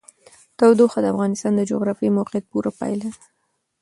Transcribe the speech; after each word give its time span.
تودوخه 0.57 0.99
د 1.01 1.05
افغانستان 1.13 1.51
د 1.55 1.61
جغرافیایي 1.71 2.15
موقیعت 2.17 2.43
پوره 2.51 2.71
پایله 2.79 3.07
ده. 3.15 3.21